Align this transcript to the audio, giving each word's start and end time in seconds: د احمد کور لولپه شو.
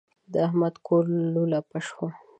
د 0.31 0.33
احمد 0.47 0.75
کور 0.87 1.03
لولپه 1.33 1.79
شو. 1.87 2.05